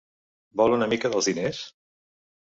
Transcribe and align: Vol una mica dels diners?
Vol 0.61 0.71
una 0.77 0.87
mica 0.93 1.11
dels 1.15 1.29
diners? 1.31 1.59